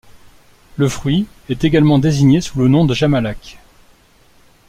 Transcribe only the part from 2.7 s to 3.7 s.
de jamalac.